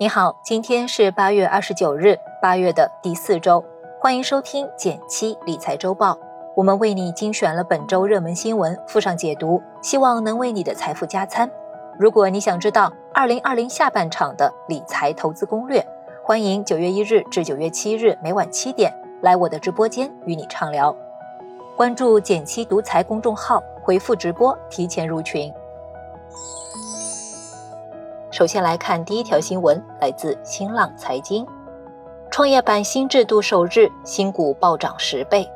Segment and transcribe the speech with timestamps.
[0.00, 3.64] 你好，今天是八月二十九日，八月的第四周，
[4.00, 6.18] 欢迎收听减七理财周报。
[6.56, 11.48] 我们为你精选了本周热门新闻，附上解读，希望能为你的财富加餐。
[11.96, 15.86] 如果你想知道二零二零下半场的理财投资攻略，
[16.24, 18.92] 欢迎九月一日至九月七日每晚七点
[19.22, 20.94] 来我的直播间与你畅聊。
[21.76, 25.54] 关注减七独裁公众号，回复直播提前入群。
[28.34, 31.46] 首先来看第一条新闻，来自新浪财经，
[32.32, 35.48] 创业板新制度首日，新股暴涨十倍。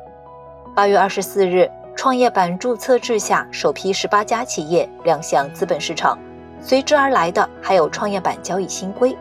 [0.73, 6.17] 八月二十四日，创业板注册制下首批十八家企业亮相资本市场，
[6.61, 9.13] 随之而来的还有创业板交易新规。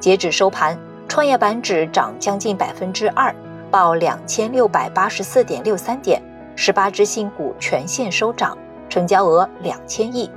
[0.00, 3.32] 截止收盘，创业板指涨将近百分之二，
[3.70, 6.20] 报两千六百八十四点六三点，
[6.56, 8.58] 十八只新股全线收涨，
[8.88, 10.28] 成交额两千亿，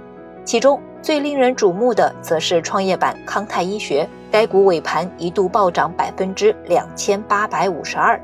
[0.45, 0.79] 其中。
[1.01, 8.19] 最令人瞩目的，则是创业板康泰医学，该股尾盘一度暴涨百分之两千八百五十二。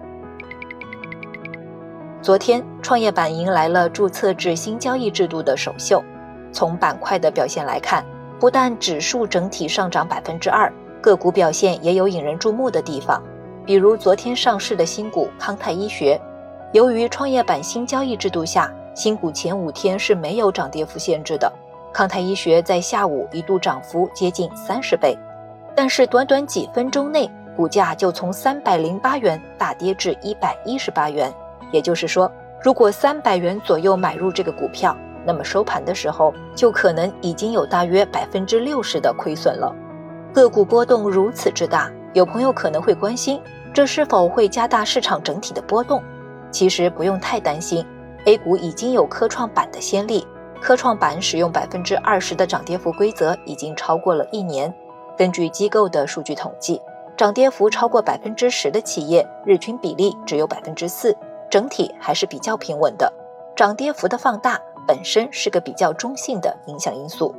[2.21, 6.03] 昨天，创业板迎来了注册制新交易制度的首秀。
[6.51, 8.03] 从板块的表现来看，
[8.39, 13.21] 不但指数整体上涨百分之二，个股表现也有引人注目的地方。
[13.65, 16.19] 比如昨天上市的新股康泰医学，
[16.73, 21.51] 由于创业板新交易制度下，新股前五天是没有涨跌幅限制的。
[21.93, 25.15] 康泰医学在下午一度涨幅接近三十倍，
[25.75, 31.31] 但是短短几分钟内，股价就从三百零八元大跌至一百一十八元。
[31.71, 32.29] 也就是说，
[32.63, 39.71] 如果三百元左右买入这个股票，那么收盘的时候就可能已经有大约百分之六十的亏损了。
[40.33, 43.39] 个股波动如此之大，有朋友可能会关心，
[43.71, 46.01] 这是否会加大市场整体的波动？
[46.49, 47.85] 其实不用太担心
[48.25, 50.25] ，A 股已经有科创板的先例。
[50.63, 54.73] 科创板使用百分之二十的涨跌幅规则已经超过了一年。
[55.17, 56.81] 根据机构的数据统计，
[57.17, 61.15] 涨跌幅超过百分之十的企业日均比例只有百分之四，
[61.51, 63.11] 整体还是比较平稳的。
[63.57, 64.57] 涨跌幅的放大
[64.87, 67.35] 本身是个比较中性的影响因素，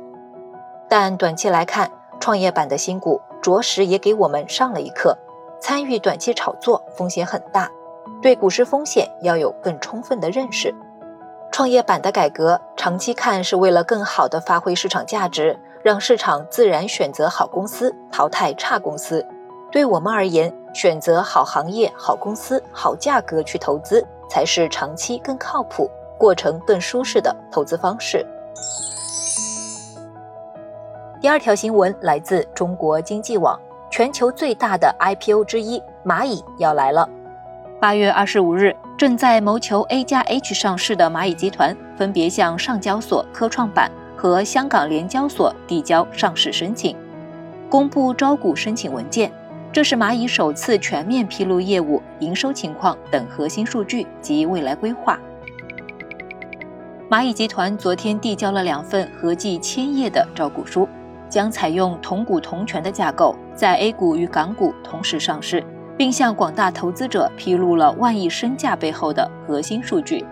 [0.87, 5.17] 但短期来看，创业板的新股着实也给我们上了一课：
[5.59, 7.69] 参与短期炒作风险很大，
[8.21, 10.73] 对股市风险要有更充分的认识。
[11.55, 19.25] 创业板的改革，长期看是为了更好地发挥市场价值，让市场自然选择好公司，淘汰差公司。
[19.71, 28.27] 对我们而言，选择好行业、好公司、好价格去投资，才是长期更靠谱、过程更舒适的投资方式。
[31.21, 33.57] 第二条新闻来自中国经济网，
[33.89, 37.07] 全球最大的 IPO 之一蚂蚁要来了。
[37.85, 38.75] 八月二十五日。
[38.97, 46.97] 正在谋求 A 加 H 上市的蚂蚁集团，分别向上交所、科创板和香港联交所递交上市申请，
[47.69, 49.31] 公布招股申请文件。
[49.71, 55.19] 这是蚂蚁首次全面披露业务、营收情况等核心数据及未来规划。
[57.07, 60.89] 蚂蚁集团昨天递交了两份合计千页的招股书，
[61.29, 65.63] 将采用同股同权的架构，在 A 股与港股同时上市。
[65.97, 70.25] 并向广大投资者披露了万亿身价背后的核心数据。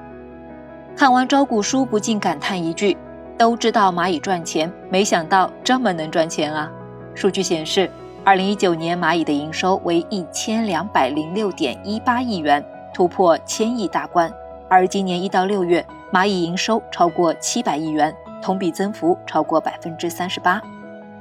[0.95, 2.95] 看完招股书，不禁感叹一句
[3.37, 6.71] ：“都知道蚂蚁赚钱，没想到这么能赚钱啊！”
[7.15, 7.89] 数据显示，
[8.23, 12.63] 二零一九年蚂蚁的营收为一千两百零六点一八亿元，
[12.93, 14.31] 突破千亿大关。
[14.69, 20.61] 而今年一到六月，蚂蚁营收超过七百亿元，同比增幅超过百分之三十八。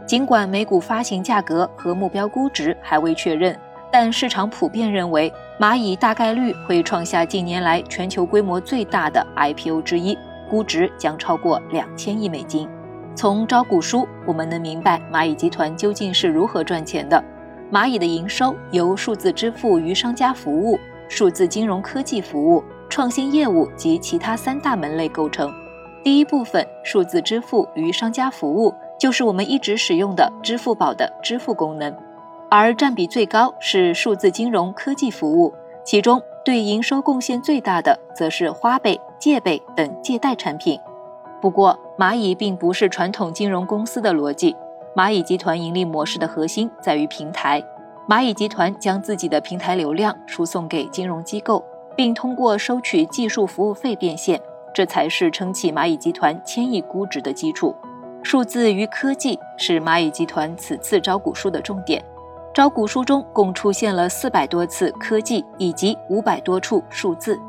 [0.04, 3.56] 尽管每股发行价格和目标估值还未确认。
[3.92, 5.30] 但市场普遍认为，
[5.60, 10.16] 蚂蚁大概率会创下近年来全球规模最大的 IPO 之一，
[10.48, 12.66] 估值将超过两千亿美金。
[13.14, 17.22] 从招股书，我们能明白蚂蚁集团究竟是如何赚钱的。
[17.70, 20.78] 蚂蚁的营收由数字支付与商家服务、
[21.10, 25.52] 数字金融科技服务、创新业务及其他三大门类构成。
[26.02, 31.94] 第一部分，数字支付与商家服务，就是我们一直使用的支付宝的支付功能。
[32.54, 40.78] 而占比最高是数字金融科技服务，其中对营收贡献最大的则是花呗、借呗等借贷产品。
[41.40, 44.54] 不过，蚂蚁并不是传统金融公司的逻辑。
[44.94, 47.64] 蚂蚁集团盈利模式的核心在于平台，
[48.06, 51.64] 蚂蚁集团将自己的平台流量输送给金融机构，
[51.96, 54.38] 并通过收取技术服务费变现，
[54.74, 57.74] 这才是撑起蚂蚁集团千亿估值的基础。
[58.22, 62.04] 数字与科技是蚂蚁集团此次招股书的重点。
[62.54, 67.40] 招股书中共出现了四百多次科技以及五百多处数字，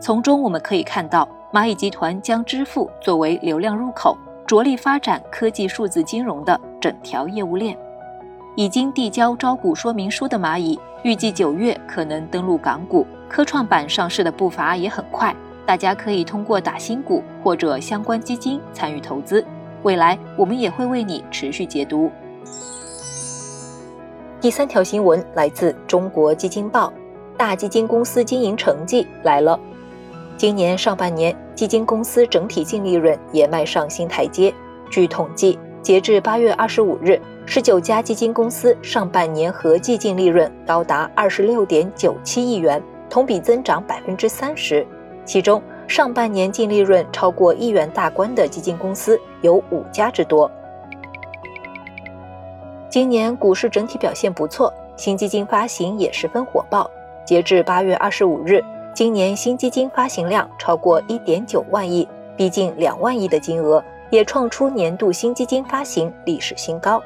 [0.00, 4.16] 从中我们可以看到，蚂蚁集团将支付作为流量入口，
[4.46, 7.76] 着力发展科技数字金融的整条业务链。
[8.54, 13.04] 已经递交招股说明书的蚂蚁，预计九月可能登陆港股。
[13.28, 15.34] 科创板上市的步伐也很快，
[15.66, 19.44] 大家可以通过打新股或者相关基金参与投资。
[19.82, 22.08] 未来我们也会为你持续解读。
[24.44, 26.92] 第三条新闻来自中国基金报，
[27.34, 29.58] 大基金公司经营成绩来了。
[30.36, 34.52] 今年上半年，基金公司整体净利润也迈上新台阶。
[34.90, 37.18] 据统计，截至八月二十五日。
[37.46, 44.86] 十九家基金公司上半年合计净利润高达二十六点九七亿元，同比增长百分之三十。
[45.24, 50.50] 其中，上半年净利润超过亿元大关的基金公司有五家之多。
[52.94, 56.88] 今年股市整体表现不错，新基金发行也十分火爆。
[57.24, 58.62] 截至八月二十五日，
[58.94, 62.06] 今年新基金发行量超过一点九万亿，
[62.36, 67.02] 逼近两万亿的金额，也创出年度新基金发行历史新高。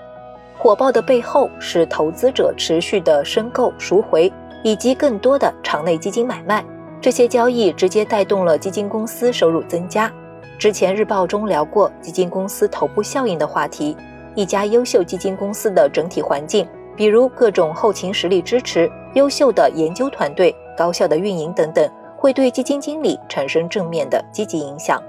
[0.58, 4.31] 火爆的背后是投资者持续的申购赎回，
[4.62, 6.62] 以及更多的场内基金买卖。
[7.00, 10.12] 这些交易直接带动了基金公司收入增加。
[10.58, 13.96] 之前日报中聊过基金公司头部效应的话题，
[14.38, 16.64] 一家优秀基金公司的整体环境，
[16.94, 25.02] 比如各种后勤实力支持、优秀的研究团队、高效的运营等等，会对基金经理产生正面的积极影响。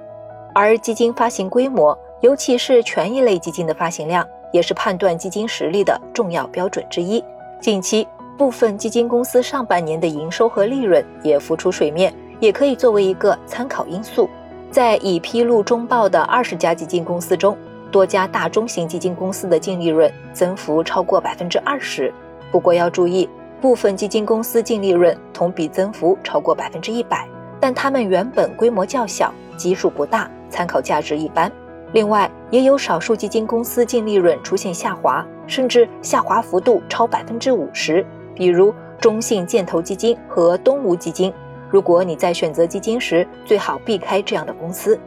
[0.55, 4.27] 而基金发行规模，尤其是权益类基金的发行量。
[4.51, 7.23] 也是判断基金实力的重要标准之一。
[7.61, 14.27] 近期部分基金公司上半年的营收和利润也浮出水面，也可以作为一个参考因素。
[14.71, 17.55] 在已披露中报的二十家基金公司中，
[17.91, 22.13] 多家大中型基金公司的净利润增幅超过百分之二十。
[22.51, 23.29] 不过要注意，
[23.61, 27.27] 部分基金公司净利润同比增幅超过百分之一百，
[27.59, 31.51] 但它们原本规模较小，基数不大，参考价值一般。
[31.91, 41.33] 另外，也有少数基金公司净利润出现下滑，甚至下滑幅度超百分之五十，比如中信建投基金和东吴基金。
[41.69, 44.99] 如果你在选择基金时，最好避开这样的公司。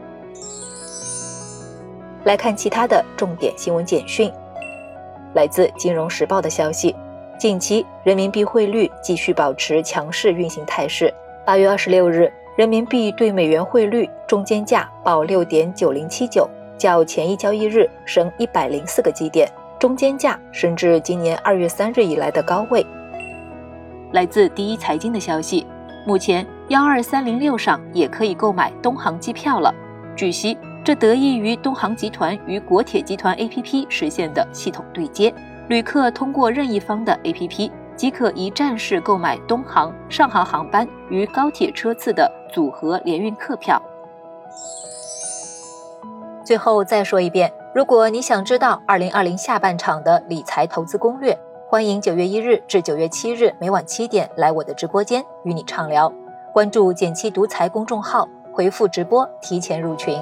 [2.25, 4.31] 来看其他的重点新闻简讯，
[5.35, 6.95] 来自《金融时报》的消息：
[7.37, 11.13] 近期人民币汇率继续保持强势运行态势。
[11.45, 16.49] 八月二十六日，人民币对美元汇率中间价报六点九零七九。
[16.79, 19.49] 较前一交易日升一百零四个基点，
[19.79, 22.85] 中间价升至今年二月三日以来的高位。
[24.13, 25.67] 来自第一财经的消息，
[26.07, 29.73] 目前幺二三零六上也可以购买东航机票了。
[30.17, 35.33] 据悉，这得益于东航集团与国铁集团 APP 实现的系统对接，
[35.69, 43.81] 旅客通过任意方的 APP 即可一站式购买东航、上航航班与高铁车次的组合联运客票。
[46.45, 51.39] 最后再说一遍，如果你想知道二零二零下半场的理财投资攻略，
[51.69, 56.13] 欢迎九月一日至九月七日每晚七点来我的直播间与你畅聊。
[56.53, 60.21] 关注“简七独裁公众号，回复直播提前入群。